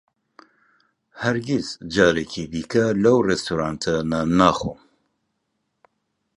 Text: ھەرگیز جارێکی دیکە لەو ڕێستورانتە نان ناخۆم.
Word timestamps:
ھەرگیز 1.21 1.67
جارێکی 1.93 2.43
دیکە 2.53 2.85
لەو 3.03 3.17
ڕێستورانتە 3.27 3.95
نان 4.11 4.29
ناخۆم. 4.39 4.79